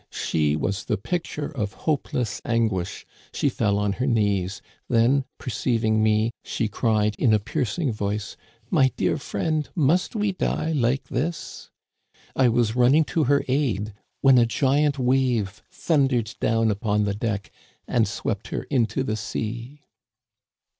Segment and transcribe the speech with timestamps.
[0.09, 3.05] She was the picture of hopeless anguish.
[3.35, 4.59] She fell on her knees.
[4.89, 10.71] Then, perceiving me, she cried in a piercing voice:* My dear friend, must we die
[10.71, 11.69] like this?
[11.89, 17.13] *" I was running to her aid, when a giant wave thun dered down upon the
[17.13, 17.51] deck
[17.87, 19.83] and swept her into the sea."